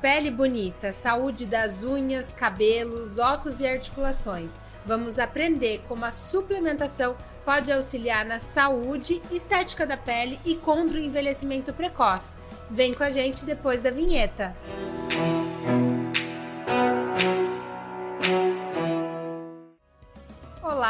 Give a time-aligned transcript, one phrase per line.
[0.00, 4.58] Pele bonita, saúde das unhas, cabelos, ossos e articulações.
[4.84, 11.02] Vamos aprender como a suplementação pode auxiliar na saúde, estética da pele e contra o
[11.02, 12.36] envelhecimento precoce.
[12.70, 14.54] Vem com a gente depois da vinheta.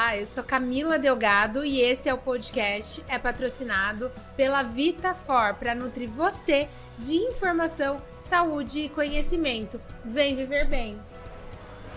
[0.06, 5.74] Olá, eu sou Camila Delgado e esse é o podcast é patrocinado pela VitaFor para
[5.74, 9.80] nutrir você de informação, saúde e conhecimento.
[10.04, 10.96] Vem viver bem.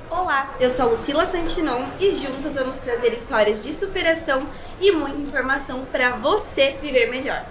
[0.09, 4.49] Olá, eu sou Lucila Santinon e juntas vamos trazer histórias de superação
[4.81, 7.45] e muita informação para você viver melhor.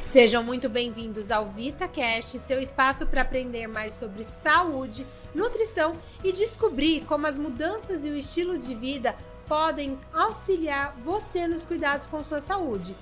[0.00, 5.92] Sejam muito bem-vindos ao VitaCast, seu espaço para aprender mais sobre saúde, nutrição
[6.24, 9.14] e descobrir como as mudanças e o estilo de vida
[9.50, 12.94] podem auxiliar você nos cuidados com sua saúde.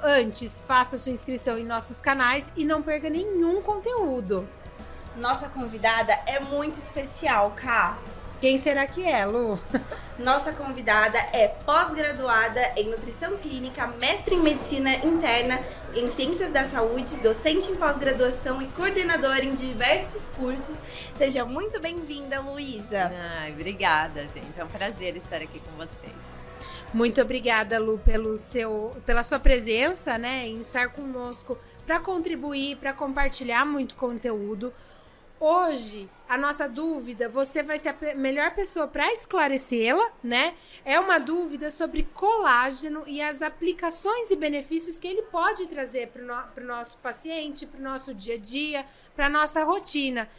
[0.00, 4.48] Antes, faça sua inscrição em nossos canais e não perca nenhum conteúdo.
[5.16, 7.98] Nossa convidada é muito especial, Ká.
[8.42, 9.56] Quem será que é, Lu?
[10.18, 15.60] Nossa convidada é pós-graduada em nutrição clínica, mestre em medicina interna,
[15.94, 20.82] em ciências da saúde, docente em pós-graduação e coordenadora em diversos cursos.
[21.14, 23.12] Seja muito bem-vinda, Luísa.
[23.38, 24.58] Ai, obrigada, gente.
[24.58, 26.44] É um prazer estar aqui com vocês.
[26.92, 31.56] Muito obrigada, Lu, pelo seu, pela sua presença, né, em estar conosco
[31.86, 34.74] para contribuir, para compartilhar muito conteúdo.
[35.44, 40.54] Hoje, a nossa dúvida, você vai ser a melhor pessoa para esclarecê-la, né?
[40.84, 46.22] É uma dúvida sobre colágeno e as aplicações e benefícios que ele pode trazer para
[46.22, 50.30] o no, nosso paciente, para o nosso dia a dia, para nossa rotina.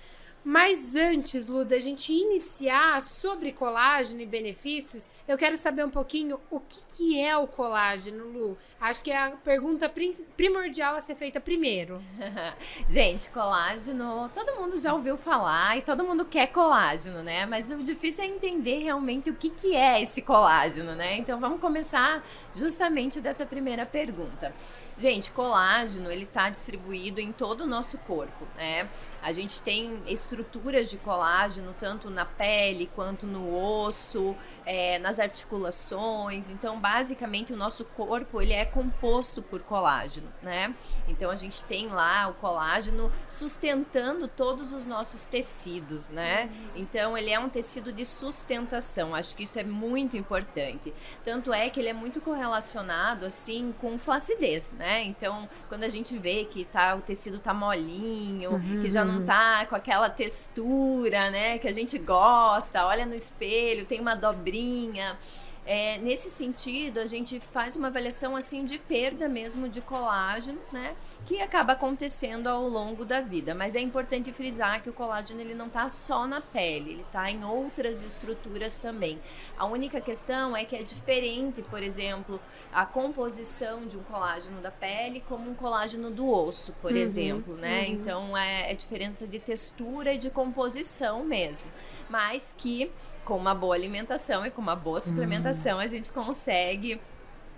[0.43, 6.37] Mas antes, Lu, da gente iniciar sobre colágeno e benefícios, eu quero saber um pouquinho
[6.51, 8.57] o que, que é o colágeno, Lu.
[8.79, 9.89] Acho que é a pergunta
[10.35, 12.03] primordial a ser feita primeiro.
[12.89, 17.45] gente, colágeno, todo mundo já ouviu falar e todo mundo quer colágeno, né?
[17.45, 21.15] Mas o difícil é entender realmente o que, que é esse colágeno, né?
[21.15, 22.21] Então vamos começar
[22.53, 24.53] justamente dessa primeira pergunta.
[24.97, 28.89] Gente, colágeno, ele está distribuído em todo o nosso corpo, né?
[29.23, 34.35] A gente tem estruturas de colágeno tanto na pele quanto no osso,
[34.65, 36.49] é, nas articulações.
[36.49, 40.75] Então, basicamente, o nosso corpo ele é composto por colágeno, né?
[41.07, 46.49] Então, a gente tem lá o colágeno sustentando todos os nossos tecidos, né?
[46.75, 49.15] Então, ele é um tecido de sustentação.
[49.15, 50.93] Acho que isso é muito importante.
[51.23, 55.03] Tanto é que ele é muito correlacionado assim com flacidez, né?
[55.03, 58.81] Então, quando a gente vê que tá o tecido tá molinho, uhum.
[58.81, 63.15] que já não não tá com aquela textura, né, que a gente gosta, olha no
[63.15, 65.17] espelho, tem uma dobrinha.
[65.65, 70.93] É, nesse sentido, a gente faz uma avaliação assim de perda mesmo de colágeno, né?
[71.25, 73.55] Que acaba acontecendo ao longo da vida.
[73.55, 77.31] Mas é importante frisar que o colágeno ele não está só na pele, ele está
[77.31, 79.19] em outras estruturas também.
[79.57, 82.41] A única questão é que é diferente, por exemplo,
[82.73, 87.55] a composição de um colágeno da pele como um colágeno do osso, por uhum, exemplo,
[87.55, 87.83] né?
[87.83, 87.93] Uhum.
[87.93, 91.67] Então é, é diferença de textura e de composição mesmo.
[92.09, 92.91] Mas que
[93.25, 95.81] com uma boa alimentação e com uma boa suplementação, hum.
[95.81, 96.99] a gente consegue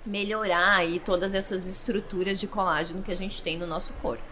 [0.06, 4.24] melhorar aí todas essas estruturas de colágeno que a gente tem no nosso corpo.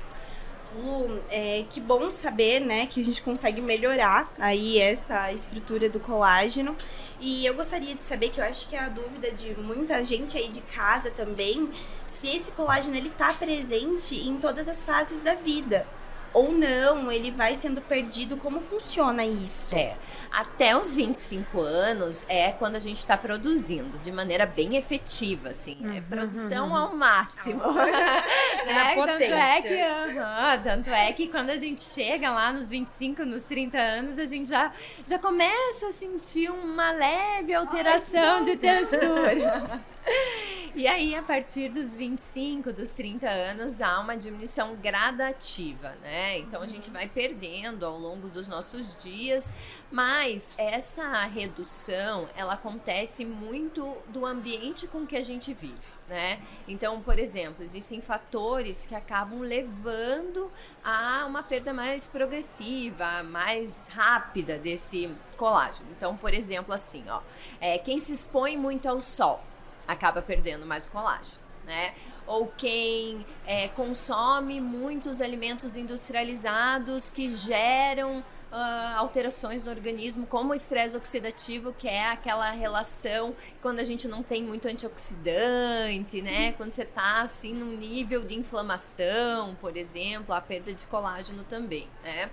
[0.75, 5.99] Lu, é, que bom saber, né, que a gente consegue melhorar aí essa estrutura do
[5.99, 6.75] colágeno.
[7.19, 10.37] E eu gostaria de saber, que eu acho que é a dúvida de muita gente
[10.37, 11.69] aí de casa também,
[12.07, 15.85] se esse colágeno ele tá presente em todas as fases da vida
[16.33, 18.35] ou não, ele vai sendo perdido.
[18.37, 19.75] Como funciona isso?
[19.75, 19.95] É,
[20.31, 25.77] até os 25 anos é quando a gente está produzindo de maneira bem efetiva, assim,
[25.81, 26.75] é uhum, é produção uhum.
[26.75, 27.61] ao máximo.
[28.65, 28.95] né?
[28.95, 33.43] tanto, é que, uhum, tanto é que quando a gente chega lá nos 25, nos
[33.43, 34.71] 30 anos, a gente já,
[35.05, 39.81] já começa a sentir uma leve alteração Ai, de textura.
[40.75, 46.39] E aí, a partir dos 25, dos 30 anos, há uma diminuição gradativa, né?
[46.39, 49.51] Então a gente vai perdendo ao longo dos nossos dias,
[49.91, 55.93] mas essa redução, ela acontece muito do ambiente com que a gente vive.
[56.09, 56.41] Né?
[56.67, 60.51] Então, por exemplo, existem fatores que acabam levando
[60.83, 65.89] a uma perda mais progressiva, mais rápida desse colágeno.
[65.95, 67.21] Então, por exemplo, assim, ó,
[67.61, 69.41] é, quem se expõe muito ao sol,
[69.87, 71.93] acaba perdendo mais colágeno, né?
[72.25, 80.55] Ou quem é, consome muitos alimentos industrializados que geram uh, alterações no organismo, como o
[80.55, 86.53] estresse oxidativo, que é aquela relação quando a gente não tem muito antioxidante, né?
[86.53, 91.87] Quando você tá assim num nível de inflamação, por exemplo, a perda de colágeno também,
[92.03, 92.29] né?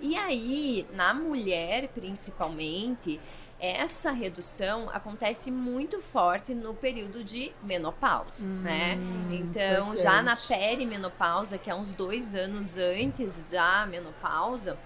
[0.00, 3.18] E aí, na mulher principalmente,
[3.58, 8.98] essa redução acontece muito forte no período de menopausa, hum, né?
[9.30, 10.02] Então, importante.
[10.02, 14.78] já na perimenopausa, que é uns dois anos antes da menopausa,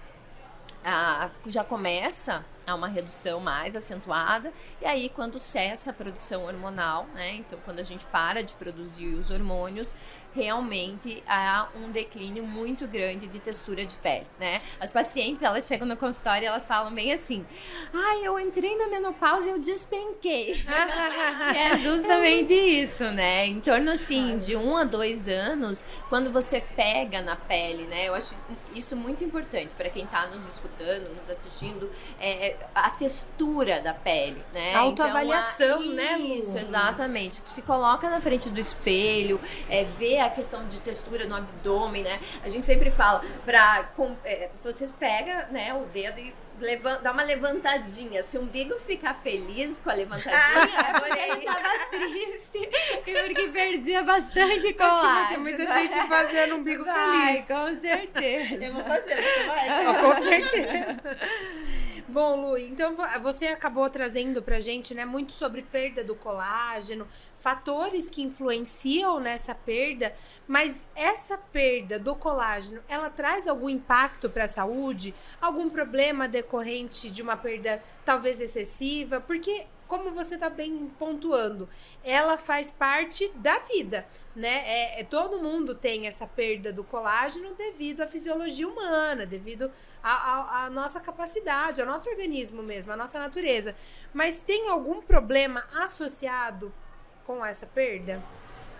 [0.83, 7.05] a, já começa a uma redução mais acentuada e aí quando cessa a produção hormonal,
[7.13, 7.35] né?
[7.35, 9.95] Então quando a gente para de produzir os hormônios,
[10.33, 14.61] realmente há um declínio muito grande de textura de pele, né?
[14.79, 17.45] As pacientes, elas chegam no consultório e elas falam bem assim:
[17.93, 20.63] "Ai, eu entrei na menopausa e eu despenquei".
[21.55, 23.45] é justamente isso, né?
[23.45, 28.07] Em torno assim de um a dois anos, quando você pega na pele, né?
[28.07, 28.35] Eu acho
[28.73, 31.89] isso muito importante para quem está nos escutando, nos assistindo,
[32.19, 34.75] é, a textura da pele, né?
[34.75, 35.95] Autoavaliação, então, a...
[35.95, 36.19] né?
[36.19, 37.41] Isso, exatamente.
[37.45, 39.39] Se coloca na frente do espelho,
[39.69, 42.19] é, vê a questão de textura no abdômen, né?
[42.43, 43.89] A gente sempre fala para
[44.23, 48.21] é, vocês pega, né, o dedo e levanta, dá uma levantadinha.
[48.23, 52.57] Se o umbigo ficar feliz com a levantadinha, é porque ele tava triste
[53.05, 54.81] e porque perdia bastante colágeno.
[54.81, 57.47] Acho que vai ter muita gente fazendo umbigo vai, feliz.
[57.47, 58.65] com certeza.
[58.65, 59.87] Eu vou fazer, você vai?
[59.87, 61.01] Oh, com certeza.
[62.11, 62.93] Bom, Lu, então
[63.23, 67.07] você acabou trazendo pra gente, né, muito sobre perda do colágeno,
[67.39, 70.13] fatores que influenciam nessa perda,
[70.45, 75.15] mas essa perda do colágeno, ela traz algum impacto para a saúde?
[75.39, 79.21] Algum problema decorrente de uma perda talvez excessiva?
[79.21, 81.67] Porque como você está bem pontuando,
[82.01, 84.63] ela faz parte da vida, né?
[84.65, 89.69] É, é, todo mundo tem essa perda do colágeno devido à fisiologia humana, devido
[90.01, 93.75] à nossa capacidade, ao nosso organismo mesmo, à nossa natureza.
[94.13, 96.73] Mas tem algum problema associado
[97.25, 98.23] com essa perda?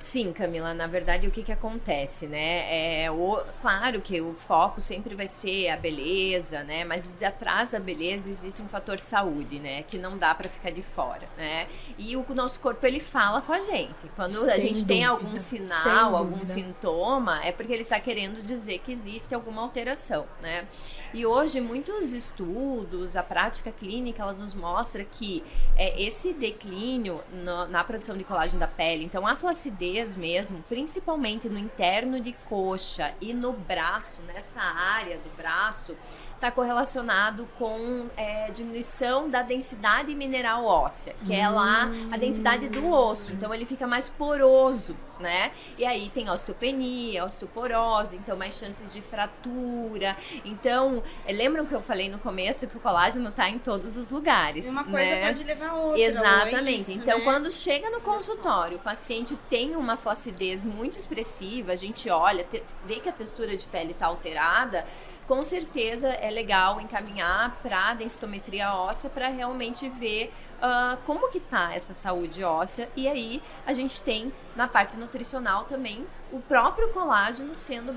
[0.01, 3.03] Sim, Camila, na verdade o que, que acontece, né?
[3.03, 6.83] É, o, claro que o foco sempre vai ser a beleza, né?
[6.83, 9.83] Mas atrás da beleza existe um fator saúde, né?
[9.83, 11.68] Que não dá para ficar de fora, né?
[12.00, 14.09] E o nosso corpo ele fala com a gente.
[14.15, 14.88] Quando Sem a gente dúvida.
[14.88, 20.25] tem algum sinal, algum sintoma, é porque ele está querendo dizer que existe alguma alteração,
[20.42, 20.68] né?
[21.13, 25.44] E hoje muitos estudos, a prática clínica, ela nos mostra que
[25.77, 31.50] é, esse declínio no, na produção de colágeno da pele, então a flacidez mesmo, principalmente
[31.50, 35.98] no interno de coxa e no braço, nessa área do braço,
[36.36, 42.90] está correlacionado com é, diminuição da densidade mineral óssea, que é lá a densidade do
[42.90, 43.34] osso.
[43.34, 45.51] Então ele fica mais poroso, né?
[45.77, 50.18] E aí tem osteopenia, osteoporose, então mais chances de fratura.
[50.44, 54.12] Então, é, lembram que eu falei no começo que o colágeno está em todos os
[54.12, 54.68] lugares.
[54.68, 55.27] Uma coisa né?
[55.27, 56.01] pode levar a outra.
[56.01, 56.68] Exatamente.
[56.68, 57.23] É isso, então, né?
[57.23, 62.45] quando chega no consultório, o paciente tem uma flacidez muito expressiva, a gente olha,
[62.85, 64.85] vê que a textura de pele está alterada
[65.31, 70.29] com certeza é legal encaminhar para a densitometria óssea para realmente ver
[70.62, 75.66] uh, como que tá essa saúde óssea e aí a gente tem na parte nutricional
[75.66, 77.94] também o próprio colágeno sendo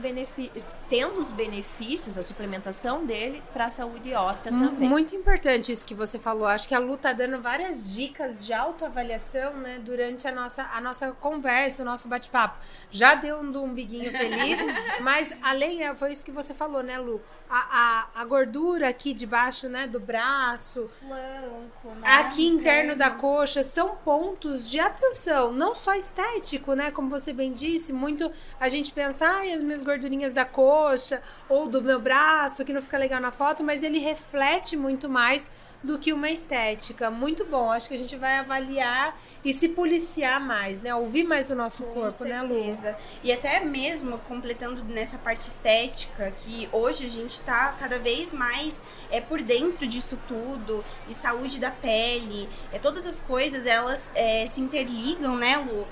[0.89, 4.89] tendo os benefícios, a suplementação dele para a saúde óssea também.
[4.89, 6.47] Muito importante isso que você falou.
[6.47, 10.81] Acho que a Lu tá dando várias dicas de autoavaliação, né, durante a nossa, a
[10.81, 12.59] nossa conversa, o nosso bate-papo.
[12.91, 14.59] Já deu um umbiguinho feliz,
[15.01, 17.21] mas além, foi isso que você falou, né, Lu?
[17.49, 22.09] A, a, a gordura aqui debaixo, né, do braço, flanco, né?
[22.09, 27.53] aqui interno da coxa, são pontos de atenção, não só estético, né, como você bem
[27.53, 32.65] disse, muito a gente pensa, ai, as minhas gordurinhas da coxa ou do meu braço,
[32.65, 35.51] que não fica legal na foto, mas ele reflete muito mais
[35.85, 37.11] do que uma estética.
[37.11, 40.95] Muito bom, acho que a gente vai avaliar e se policiar mais, né?
[40.95, 42.43] Ouvir mais o nosso Com corpo, certeza.
[42.43, 42.97] né, Lu?
[43.23, 48.83] E até mesmo completando nessa parte estética, que hoje a gente tá cada vez mais
[49.11, 54.47] é por dentro disso tudo, e saúde da pele, é todas as coisas elas é,
[54.47, 55.87] se interligam, né, Lu?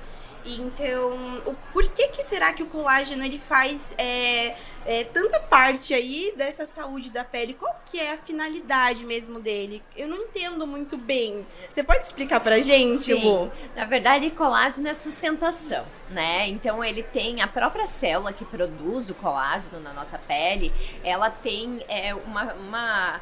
[0.45, 5.95] Então, o por que que será que o colágeno ele faz é, é, tanta parte
[5.95, 7.55] aí dessa saúde da pele?
[7.55, 9.83] Qual que é a finalidade mesmo dele?
[9.97, 11.47] Eu não entendo muito bem.
[11.71, 13.25] Você pode explicar pra gente, Sim.
[13.25, 13.53] Lu?
[13.77, 16.49] Na verdade, colágeno é sustentação, né?
[16.49, 20.73] Então ele tem a própria célula que produz o colágeno na nossa pele,
[21.05, 23.21] ela tem é, uma, uma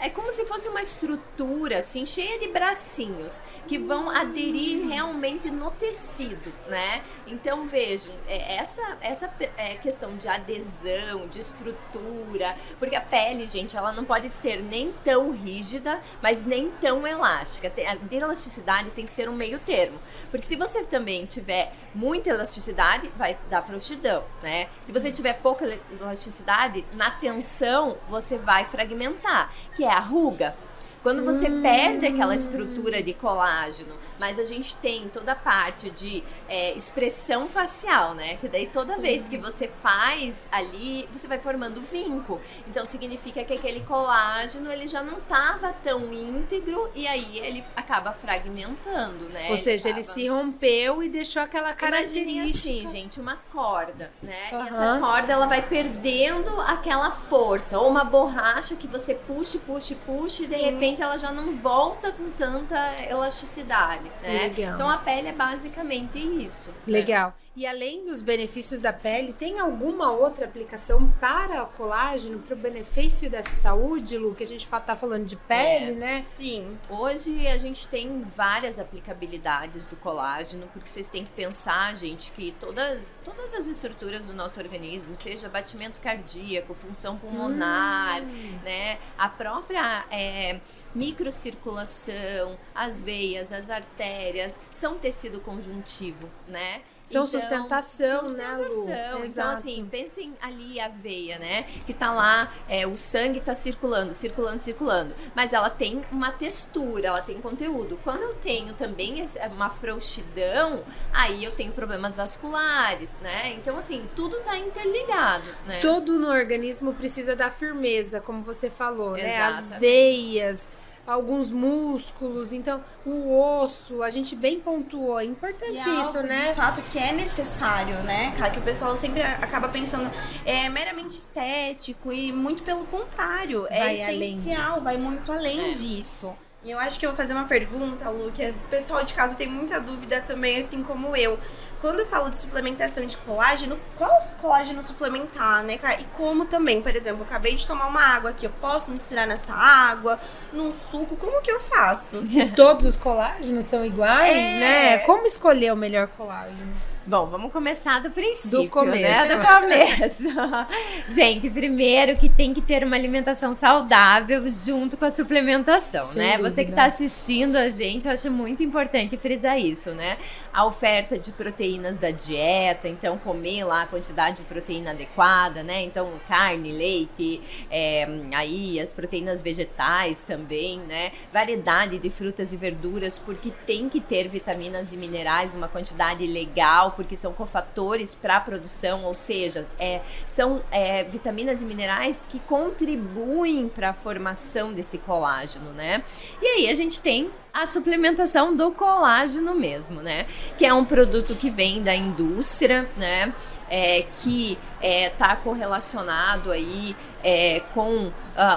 [0.00, 5.70] é como se fosse uma estrutura assim cheia de bracinhos que vão aderir realmente no
[5.70, 7.04] tecido, né?
[7.26, 13.76] Então vejam é, essa essa é, questão de adesão, de estrutura, porque a pele, gente,
[13.76, 17.72] ela não pode ser nem tão rígida, mas nem tão elástica.
[17.88, 19.98] A de elasticidade tem que ser um meio termo,
[20.30, 24.68] porque se você também tiver muita elasticidade, vai dar frouxidão, né?
[24.82, 25.64] Se você tiver pouca
[26.00, 30.54] elasticidade, na tensão você vai fragmentar, que é a ruga.
[31.02, 31.62] Quando você hum.
[31.62, 37.48] perde aquela estrutura de colágeno, mas a gente tem toda a parte de é, expressão
[37.48, 38.36] facial, né?
[38.36, 39.02] Que daí toda Sim.
[39.02, 42.38] vez que você faz ali, você vai formando vinco.
[42.68, 48.12] Então significa que aquele colágeno ele já não estava tão íntegro e aí ele acaba
[48.12, 49.50] fragmentando, né?
[49.50, 52.20] Ou seja, ele, ele se rompeu e deixou aquela característica.
[52.20, 54.50] Imaginem assim, gente, uma corda, né?
[54.52, 54.64] Uhum.
[54.64, 57.78] E essa corda ela vai perdendo aquela força.
[57.78, 62.10] Ou uma borracha que você puxa, puxa, puxa e de repente ela já não volta
[62.12, 62.76] com tanta
[63.08, 64.52] elasticidade né?
[64.54, 64.74] Legal.
[64.74, 66.70] Então a pele é basicamente isso.
[66.86, 66.98] Né?
[66.98, 67.28] Legal.
[67.28, 67.34] Né?
[67.60, 72.58] E além dos benefícios da pele, tem alguma outra aplicação para o colágeno, para o
[72.58, 74.34] benefício dessa saúde, Lu?
[74.34, 76.22] Que a gente está falando de pele, é, né?
[76.22, 76.78] Sim.
[76.88, 82.52] Hoje a gente tem várias aplicabilidades do colágeno, porque vocês têm que pensar, gente, que
[82.58, 88.58] todas, todas as estruturas do nosso organismo, seja batimento cardíaco, função pulmonar, hum.
[88.64, 88.98] né?
[89.18, 90.60] A própria é,
[90.94, 96.80] microcirculação, as veias, as artérias, são tecido conjuntivo, né?
[97.10, 99.24] São então, sustentação, sustentação, né, Lu?
[99.24, 101.64] Então, assim, pensem ali a veia, né?
[101.84, 105.14] Que tá lá, é, o sangue tá circulando, circulando, circulando.
[105.34, 107.98] Mas ela tem uma textura, ela tem conteúdo.
[108.04, 113.54] Quando eu tenho também uma frouxidão, aí eu tenho problemas vasculares, né?
[113.54, 115.80] Então, assim, tudo tá interligado, né?
[115.80, 119.36] Tudo no organismo precisa da firmeza, como você falou, Exatamente.
[119.36, 119.42] né?
[119.42, 120.70] As veias
[121.10, 126.48] alguns músculos, então o osso, a gente bem pontuou, é importante é isso, né?
[126.48, 130.10] De fato que é necessário, né, cara, que o pessoal sempre acaba pensando
[130.44, 134.84] é meramente estético e muito pelo contrário, é vai essencial, além.
[134.84, 135.74] vai muito além é.
[135.74, 136.34] disso.
[136.62, 139.34] E eu acho que eu vou fazer uma pergunta, Lu, que o pessoal de casa
[139.34, 141.38] tem muita dúvida também, assim como eu.
[141.80, 145.98] Quando eu falo de suplementação de colágeno, qual colágeno suplementar, né, cara?
[145.98, 149.26] E como também, por exemplo, eu acabei de tomar uma água aqui, eu posso misturar
[149.26, 150.20] nessa água,
[150.52, 152.28] num suco, como que eu faço?
[152.28, 154.58] Se todos os colágenos são iguais, é...
[154.58, 154.98] né?
[154.98, 156.89] Como escolher o melhor colágeno?
[157.10, 159.02] Bom, vamos começar do princípio, do começo.
[159.02, 159.34] né?
[159.34, 160.28] Do começo.
[161.10, 166.36] Gente, primeiro que tem que ter uma alimentação saudável junto com a suplementação, Sem né?
[166.36, 166.50] Dúvida.
[166.50, 170.18] Você que está assistindo a gente, eu acho muito importante frisar isso, né?
[170.52, 175.82] A oferta de proteínas da dieta, então comer lá a quantidade de proteína adequada, né?
[175.82, 181.10] Então carne, leite, é, aí as proteínas vegetais também, né?
[181.32, 186.94] Variedade de frutas e verduras, porque tem que ter vitaminas e minerais, uma quantidade legal
[187.00, 192.38] porque são cofatores para a produção, ou seja, é, são é, vitaminas e minerais que
[192.40, 196.04] contribuem para a formação desse colágeno, né?
[196.42, 200.26] E aí a gente tem a suplementação do colágeno mesmo, né?
[200.58, 203.32] Que é um produto que vem da indústria, né?
[203.70, 208.12] É, que está é, tá correlacionado aí é, com uh,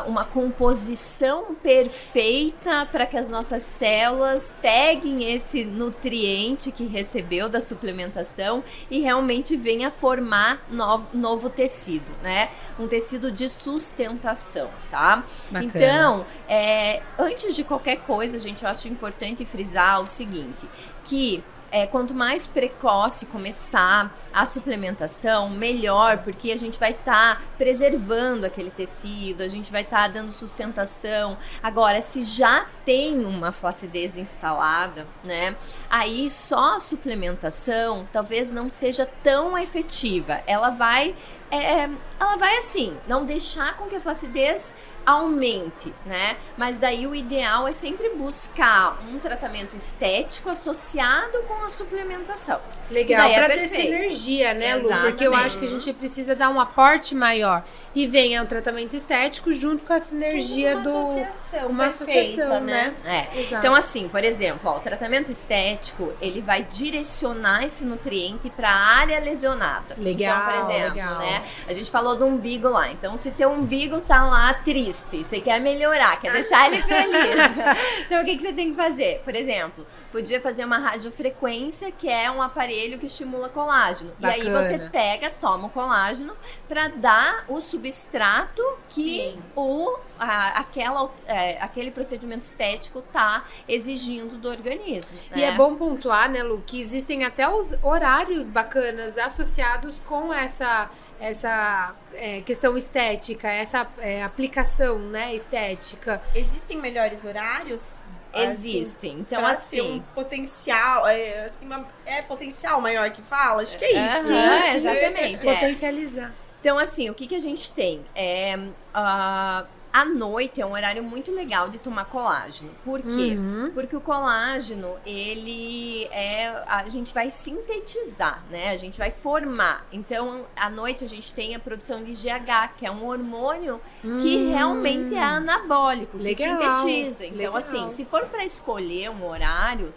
[0.08, 8.64] uma composição perfeita para que as nossas células peguem esse nutriente que recebeu da suplementação
[8.90, 12.50] e realmente venha formar novo, novo tecido, né?
[12.80, 15.24] Um tecido de sustentação, tá?
[15.52, 15.66] Bacana.
[15.66, 20.68] Então, é, antes de qualquer coisa, gente, eu acho importante frisar o seguinte,
[21.04, 21.44] que
[21.74, 28.46] é, quanto mais precoce começar a suplementação, melhor, porque a gente vai estar tá preservando
[28.46, 31.36] aquele tecido, a gente vai estar tá dando sustentação.
[31.64, 35.56] Agora, se já tem uma flacidez instalada, né?
[35.90, 40.42] Aí só a suplementação talvez não seja tão efetiva.
[40.46, 41.16] Ela vai,
[41.50, 41.90] é,
[42.20, 46.38] ela vai assim, não deixar com que a flacidez aumente, né?
[46.58, 52.60] Mas daí o ideal é sempre buscar um tratamento estético associado com a suplementação.
[52.90, 54.90] Legal, é para ter sinergia, né, Lu?
[55.02, 57.64] Porque eu acho que a gente precisa dar um aporte maior.
[57.96, 62.60] E vem o tratamento estético junto com a sinergia uma do associação uma perfeita, associação,
[62.62, 62.96] né?
[63.04, 63.28] né?
[63.34, 63.42] É.
[63.42, 69.00] Então assim, por exemplo, ó, o tratamento estético, ele vai direcionar esse nutriente para a
[69.00, 69.96] área lesionada.
[69.98, 71.20] Legal, então, por exemplo, legal.
[71.20, 71.34] né?
[71.40, 71.44] né?
[71.68, 72.92] A gente falou do umbigo lá.
[72.92, 77.58] Então, se teu umbigo tá lá triste, você quer melhorar, quer deixar ele feliz.
[78.06, 79.22] então, o que, que você tem que fazer?
[79.24, 84.14] Por exemplo, podia fazer uma radiofrequência, que é um aparelho que estimula colágeno.
[84.20, 84.44] Bacana.
[84.44, 86.36] E aí você pega, toma o colágeno
[86.68, 89.44] para dar o substrato que Sim.
[89.56, 95.18] o a- aquela, é, aquele procedimento estético tá exigindo do organismo.
[95.36, 95.46] E né?
[95.48, 101.96] é bom pontuar, né, Lu, que existem até os horários bacanas associados com essa essa
[102.16, 106.22] é, questão estética, essa é, aplicação, né, estética.
[106.36, 107.88] Existem melhores horários?
[108.34, 109.20] Existem.
[109.20, 109.78] Então, pra assim.
[109.78, 113.62] ter um potencial, é, assim, uma- é potencial maior que fala?
[113.62, 114.34] Acho que é isso.
[114.34, 114.76] Aham, né?
[114.76, 115.48] exatamente.
[115.48, 115.54] é.
[115.54, 116.34] Potencializar.
[116.64, 118.06] Então, assim, o que, que a gente tem?
[118.16, 118.58] É,
[118.94, 122.72] ah, à noite é um horário muito legal de tomar colágeno.
[122.86, 123.36] Por quê?
[123.38, 123.70] Uhum.
[123.74, 126.64] Porque o colágeno, ele é.
[126.66, 128.70] A gente vai sintetizar, né?
[128.70, 129.86] A gente vai formar.
[129.92, 134.38] Então, à noite a gente tem a produção de GH, que é um hormônio que
[134.38, 134.50] Hum.
[134.52, 137.26] realmente é anabólico, que Legal, sintetiza.
[137.26, 137.58] Então, legal.
[137.58, 139.94] assim, se for para escolher um horário,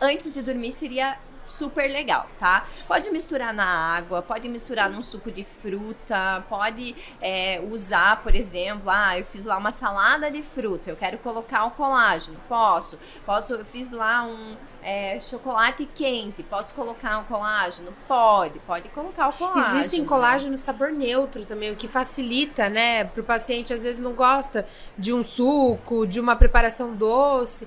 [0.00, 2.66] antes de dormir seria super legal, tá?
[2.86, 8.90] Pode misturar na água, pode misturar num suco de fruta, pode é, usar, por exemplo,
[8.90, 12.98] ah, eu fiz lá uma salada de fruta, eu quero colocar o colágeno, posso.
[13.24, 17.92] Posso, eu fiz lá um é, chocolate quente, posso colocar o colágeno?
[18.06, 19.76] Pode, pode colocar o colágeno.
[19.76, 20.06] Existem né?
[20.06, 24.64] colágeno sabor neutro também, o que facilita, né, para o paciente às vezes não gosta
[24.96, 27.66] de um suco, de uma preparação doce,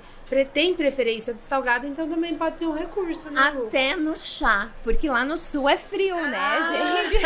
[0.51, 3.67] tem preferência do salgado, então também pode ser um recurso, né, Lu?
[3.67, 6.63] Até no chá, porque lá no sul é frio, né, Ah.
[7.11, 7.23] gente?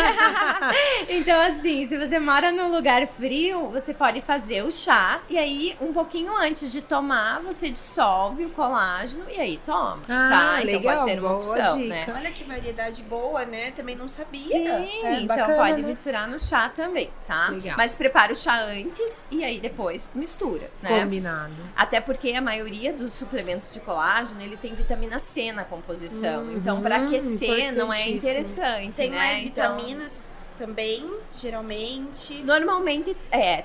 [1.08, 5.76] então, assim, se você mora num lugar frio, você pode fazer o chá e aí,
[5.80, 10.62] um pouquinho antes de tomar, você dissolve o colágeno e aí toma, Ah, tá?
[10.62, 11.88] Então legal, pode ser uma boa opção, dica.
[11.88, 12.06] né?
[12.16, 13.70] Olha que variedade boa, né?
[13.72, 14.46] Também não sabia.
[14.48, 15.88] Sim, É, então bacana, pode né?
[15.88, 17.48] misturar no chá também, tá?
[17.48, 17.76] Legal.
[17.76, 21.00] Mas prepara o chá antes e aí depois mistura, né?
[21.00, 21.52] Combinado.
[21.76, 26.44] Até porque a maioria dos suplementos de colágeno, ele tem vitamina C na composição.
[26.44, 29.16] Uhum, então, para aquecer não é interessante, Tem né?
[29.16, 30.22] mais Então, vitaminas
[30.56, 32.42] também, geralmente.
[32.42, 33.64] Normalmente, é,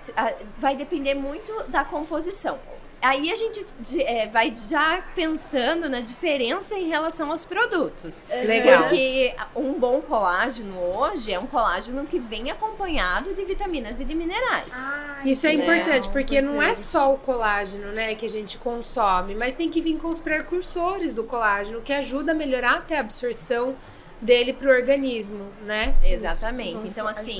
[0.57, 2.59] vai depender muito da composição.
[3.01, 3.65] Aí a gente
[4.00, 8.25] é, vai já pensando na diferença em relação aos produtos.
[8.29, 8.84] Legal.
[8.84, 14.13] Porque um bom colágeno hoje é um colágeno que vem acompanhado de vitaminas e de
[14.13, 14.74] minerais.
[14.75, 15.63] Ah, Isso é Né?
[15.63, 16.79] importante, porque não é importante.
[16.79, 21.13] só o colágeno, né, que a gente consome, mas tem que vir com os precursores
[21.13, 23.75] do colágeno, que ajuda a melhorar até a absorção
[24.22, 25.96] dele pro organismo, né?
[26.04, 26.88] Exatamente.
[26.88, 27.38] Então, assim,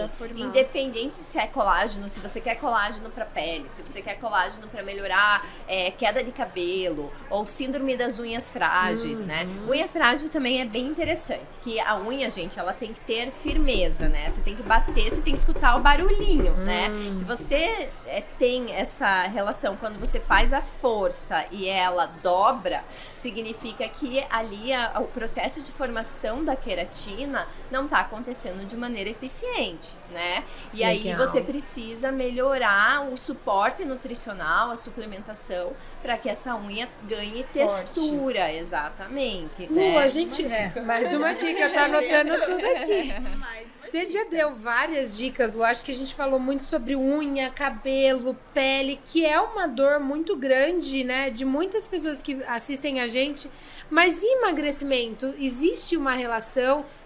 [0.48, 4.82] independente se é colágeno, se você quer colágeno para pele, se você quer colágeno para
[4.84, 9.46] melhorar é, queda de cabelo ou síndrome das unhas frágeis, né?
[9.68, 14.08] Unha frágil também é bem interessante, que a unha, gente, ela tem que ter firmeza,
[14.08, 14.30] né?
[14.30, 16.90] Você tem que bater, você tem que escutar o barulhinho, né?
[17.18, 23.88] Se você é, tem essa relação quando você faz a força e ela dobra, significa
[23.88, 29.98] que ali a- o processo de formação da queratina não está acontecendo de maneira eficiente,
[30.12, 30.44] né?
[30.72, 31.26] E aí Legal.
[31.26, 39.66] você precisa melhorar o suporte nutricional, a suplementação, para que essa unha ganhe textura, exatamente.
[39.66, 39.98] Lu, né?
[39.98, 40.46] a gente.
[40.46, 43.14] É, mais uma dica, tô anotando tudo aqui.
[43.90, 45.64] Você já deu várias dicas, Lu.
[45.64, 50.36] Acho que a gente falou muito sobre unha, cabelo, pele, que é uma dor muito
[50.36, 51.32] grande, né?
[51.32, 53.50] De muitas pessoas que assistem a gente.
[53.90, 55.34] Mas e emagrecimento?
[55.40, 56.59] Existe uma relação?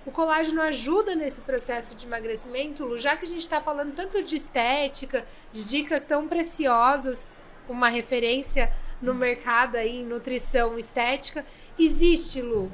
[0.06, 2.98] O colágeno ajuda nesse processo de emagrecimento, Lu?
[2.98, 7.28] Já que a gente tá falando tanto de estética, de dicas tão preciosas,
[7.66, 11.46] com uma referência no mercado aí em nutrição estética,
[11.80, 12.72] existe, Lu?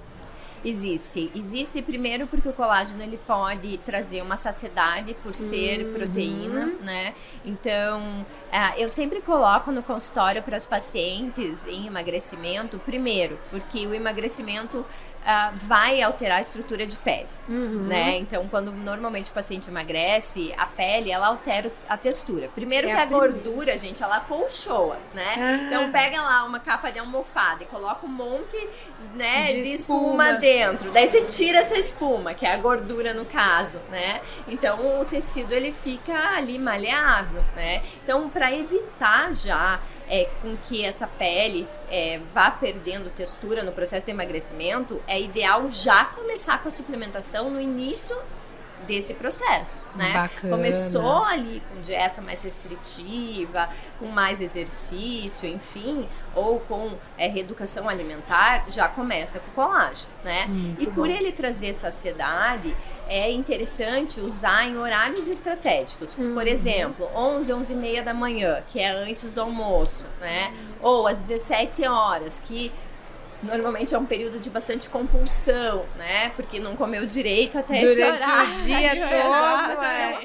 [0.65, 1.31] Existe.
[1.33, 5.93] Existe primeiro porque o colágeno ele pode trazer uma saciedade por ser Uhum.
[5.93, 7.13] proteína, né?
[7.45, 13.93] Então, ah, eu sempre coloco no consultório para os pacientes em emagrecimento, primeiro, porque o
[13.93, 14.85] emagrecimento
[15.31, 17.83] ah, vai alterar a estrutura de pele, Uhum.
[17.87, 18.17] né?
[18.17, 22.47] Então, quando normalmente o paciente emagrece, a pele ela altera a textura.
[22.55, 25.35] Primeiro É que a a, gordura, gente, ela colchoa, né?
[25.37, 25.63] Ah.
[25.67, 28.57] Então pega lá uma capa de almofada e coloca um monte,
[29.15, 30.29] né, De de, espuma.
[30.29, 30.33] espuma.
[30.39, 30.91] dentro.
[30.91, 34.21] Daí você tira essa espuma, que é a gordura no caso, né?
[34.47, 37.83] Então o tecido ele fica ali maleável, né?
[38.03, 44.07] Então para evitar já é, com que essa pele é, vá perdendo textura no processo
[44.07, 48.17] de emagrecimento, é ideal já começar com a suplementação no início
[48.87, 50.13] desse processo, né?
[50.13, 50.55] Bacana.
[50.55, 58.65] Começou ali com dieta mais restritiva, com mais exercício, enfim, ou com é, reeducação alimentar,
[58.69, 60.45] já começa com colágeno, né?
[60.47, 61.13] Muito e por bom.
[61.13, 62.75] ele trazer saciedade,
[63.07, 66.15] é interessante usar em horários estratégicos.
[66.15, 66.33] Uhum.
[66.33, 70.53] Por exemplo, 11, 11 e meia da manhã, que é antes do almoço, né?
[70.81, 72.71] Ou às 17 horas, que
[73.43, 76.29] normalmente é um período de bastante compulsão, né?
[76.35, 78.51] Porque não comeu direito até esse Durante horário.
[78.51, 80.19] o dia todo, é.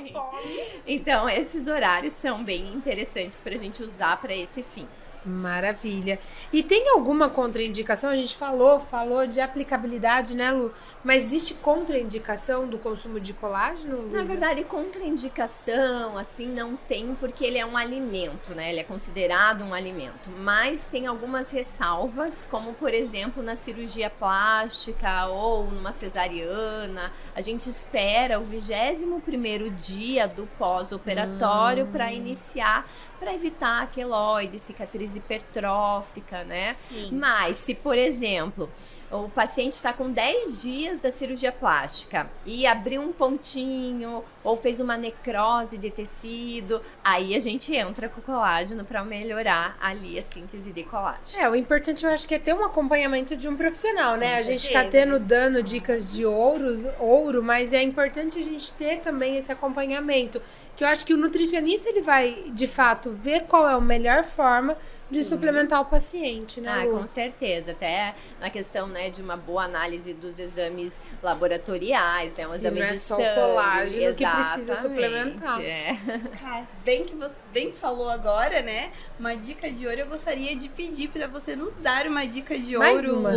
[0.87, 4.87] Então, esses horários são bem interessantes para a gente usar para esse fim.
[5.25, 6.19] Maravilha.
[6.53, 8.11] E tem alguma contraindicação?
[8.11, 10.73] A gente falou, falou de aplicabilidade, né, Lu?
[11.03, 14.07] Mas existe contraindicação do consumo de colágeno?
[14.11, 18.71] Na verdade, contraindicação, assim, não tem, porque ele é um alimento, né?
[18.71, 20.31] Ele é considerado um alimento.
[20.39, 27.13] Mas tem algumas ressalvas, como, por exemplo, na cirurgia plástica ou numa cesariana.
[27.35, 32.87] A gente espera o 21º dia do pós-operatório para iniciar,
[33.25, 36.75] para evitar a queloide, cicatriz hipertrófica, né?
[36.75, 37.09] Sim.
[37.11, 38.71] Mas se, por exemplo,
[39.11, 44.81] o paciente está com 10 dias da cirurgia plástica e abriu um pontinho ou fez
[44.81, 50.73] uma necrose de tecido, aí a gente entra com colágeno para melhorar ali a síntese
[50.73, 51.43] de colágeno.
[51.43, 54.35] É, o importante eu acho que é ter um acompanhamento de um profissional, né?
[54.35, 58.39] Com a gente certeza, tá tendo, nesse dando dicas de ouro, ouro, mas é importante
[58.39, 60.43] a gente ter também esse acompanhamento.
[60.77, 64.25] Que eu acho que o nutricionista ele vai, de fato, ver qual é a melhor
[64.25, 64.77] forma
[65.11, 66.71] de suplementar o paciente, né?
[66.71, 66.99] Ah, Lu?
[66.99, 67.73] com certeza.
[67.73, 72.47] Até na questão né, de uma boa análise dos exames laboratoriais, né?
[72.47, 73.35] Um Sim, exame não é de só o sangue.
[73.35, 75.61] colágeno que precisa exatamente, suplementar.
[75.61, 75.99] É.
[76.85, 78.93] Bem que você bem falou agora, né?
[79.19, 82.77] Uma dica de ouro, eu gostaria de pedir pra você nos dar uma dica de
[82.77, 83.19] Mais ouro.
[83.19, 83.31] uma.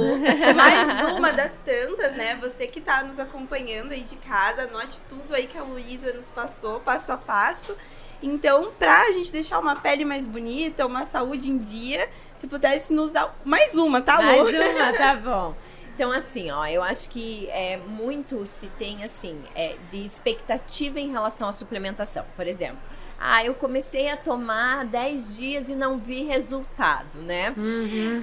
[0.53, 2.35] Mais uma das tantas, né?
[2.41, 6.27] Você que tá nos acompanhando aí de casa, anote tudo aí que a Luísa nos
[6.29, 7.75] passou, passo a passo.
[8.21, 13.11] Então, pra gente deixar uma pele mais bonita, uma saúde em dia, se pudesse nos
[13.11, 14.43] dar mais uma, tá, Lu?
[14.43, 15.55] Mais uma, tá bom.
[15.93, 21.09] Então, assim, ó, eu acho que é muito se tem, assim, é, de expectativa em
[21.09, 22.23] relação à suplementação.
[22.35, 22.77] Por exemplo,
[23.19, 27.53] ah, eu comecei a tomar 10 dias e não vi resultado, né?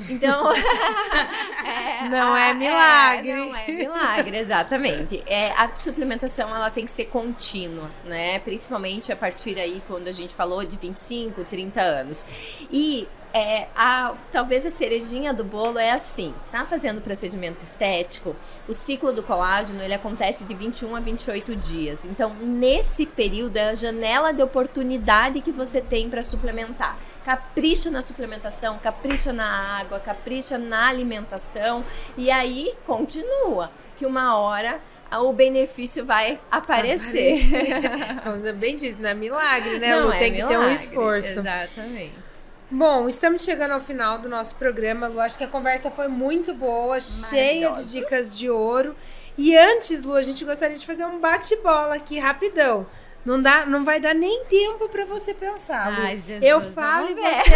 [0.08, 0.52] Então.
[1.64, 3.32] é, Não é milagre.
[3.32, 5.22] não é milagre, exatamente.
[5.26, 8.38] É, a suplementação ela tem que ser contínua, né?
[8.38, 12.24] Principalmente a partir aí, quando a gente falou de 25, 30 anos.
[12.70, 18.36] E é, a, talvez a cerejinha do bolo é assim, tá fazendo procedimento estético,
[18.68, 22.04] o ciclo do colágeno ele acontece de 21 a 28 dias.
[22.04, 26.96] Então, nesse período é a janela de oportunidade que você tem para suplementar.
[27.24, 31.84] Capricha na suplementação, capricha na água, capricha na alimentação
[32.16, 34.80] e aí continua que uma hora
[35.12, 37.40] o benefício vai aparecer.
[38.36, 40.12] Você bem diz, não é milagre, né, Não Lu?
[40.12, 41.38] é Tem que ter um milagre, esforço.
[41.40, 42.23] Exatamente.
[42.70, 45.20] Bom, estamos chegando ao final do nosso programa, Lu.
[45.20, 48.96] Acho que a conversa foi muito boa, cheia de dicas de ouro.
[49.36, 52.86] E antes, Lu, a gente gostaria de fazer um bate-bola aqui rapidão.
[53.24, 56.02] Não, dá, não vai dar nem tempo pra você pensar, Lu.
[56.02, 57.50] Ai, Jesus, eu falo e você.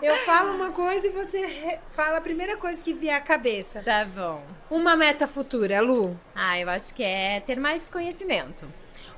[0.02, 3.82] Eu falo uma coisa e você fala a primeira coisa que vier à cabeça.
[3.82, 4.44] Tá bom.
[4.70, 6.18] Uma meta futura, Lu.
[6.34, 8.66] Ah, eu acho que é ter mais conhecimento.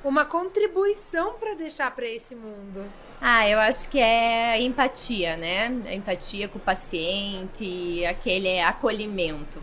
[0.04, 2.88] Uma contribuição pra deixar pra esse mundo.
[3.20, 5.66] Ah, eu acho que é empatia, né?
[5.86, 9.62] A empatia com o paciente, aquele acolhimento.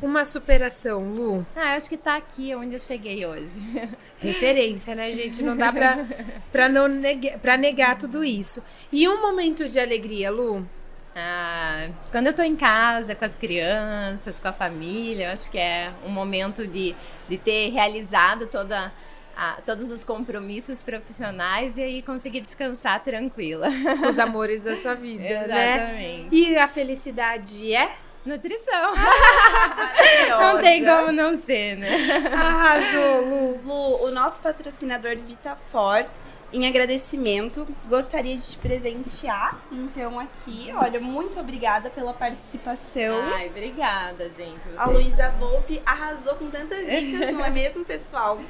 [0.00, 1.46] Uma superação, Lu.
[1.56, 3.60] Ah, eu acho que tá aqui onde eu cheguei hoje.
[4.20, 5.42] Referência, né, gente?
[5.42, 6.06] Não dá pra,
[6.52, 8.62] pra, não nega, pra negar tudo isso.
[8.92, 10.66] E um momento de alegria, Lu?
[11.14, 15.56] Ah, quando eu tô em casa com as crianças, com a família, eu acho que
[15.56, 16.94] é um momento de,
[17.26, 18.92] de ter realizado toda,
[19.36, 23.68] a- todos os compromissos profissionais e aí conseguir descansar tranquila.
[24.08, 25.74] Os amores da sua vida, né?
[25.76, 26.34] Exatamente.
[26.34, 27.88] E a felicidade é?
[28.24, 28.94] Nutrição.
[28.96, 30.52] Maravilhosa.
[30.54, 31.88] Não tem como não ser, né?
[32.32, 33.60] Arrasou, Lu.
[33.62, 36.04] Lu, o nosso patrocinador Vitafor,
[36.52, 39.60] em agradecimento, gostaria de te presentear.
[39.70, 43.20] Então, aqui, olha, muito obrigada pela participação.
[43.34, 44.60] Ai, obrigada, gente.
[44.76, 48.40] A Luísa Volpe arrasou com tantas dicas, não é mesmo, pessoal?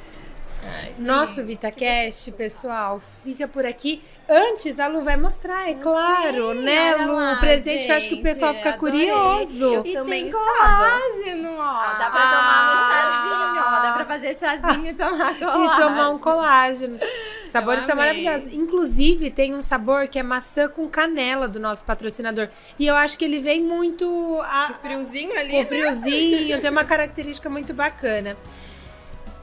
[0.97, 4.01] Nosso VitaCast, pessoal, fica por aqui.
[4.29, 7.13] Antes, a Lu vai mostrar, é claro, Sim, né, Lu?
[7.15, 9.09] lá, Um presente que eu acho que o pessoal gente, fica adorei.
[9.09, 9.81] curioso.
[9.85, 10.99] E também tem estava.
[10.99, 11.79] colágeno, ó.
[11.79, 13.67] Dá pra tomar no chazinho, ó.
[13.69, 13.79] Ah.
[13.83, 15.77] Dá pra fazer chazinho e tomar E colágeno.
[15.81, 16.99] tomar um colágeno.
[17.47, 18.51] Sabores estão maravilhosos.
[18.53, 22.49] Inclusive, tem um sabor que é maçã com canela do nosso patrocinador.
[22.77, 25.51] E eu acho que ele vem muito a- Friozinho ali.
[25.51, 28.35] com friozinho, tem uma característica muito bacana.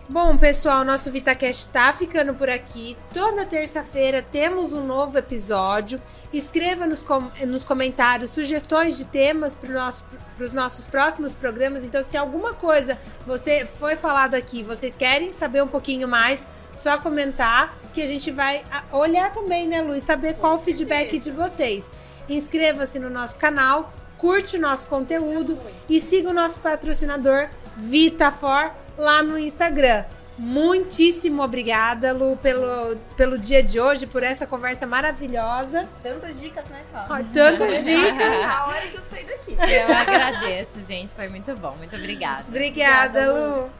[0.06, 2.94] Bom, pessoal, nosso VitaCast tá ficando por aqui.
[3.10, 6.00] Toda terça-feira temos um novo episódio.
[6.30, 10.04] Escreva nos, com nos comentários sugestões de temas para nosso,
[10.38, 11.84] os nossos próximos programas.
[11.84, 16.98] Então, se alguma coisa você foi falado aqui, vocês querem saber um pouquinho mais, só
[16.98, 18.62] comentar que a gente vai
[18.92, 20.02] olhar também, né, Luiz?
[20.02, 21.90] Saber qual o feedback de vocês.
[22.28, 29.22] Inscreva-se no nosso canal, curte o nosso conteúdo e siga o nosso patrocinador VitaFor lá
[29.22, 30.04] no Instagram.
[30.36, 35.88] Muitíssimo obrigada, Lu, pelo, pelo dia de hoje, por essa conversa maravilhosa.
[36.02, 37.26] Tantas dicas, né, Cláudia?
[37.32, 38.44] Tantas dicas.
[38.44, 39.52] A hora que eu saí daqui.
[39.52, 41.12] Eu agradeço, gente.
[41.14, 41.76] Foi muito bom.
[41.76, 42.44] Muito obrigada.
[42.48, 43.60] Obrigada, obrigada Lu.
[43.62, 43.70] Lu.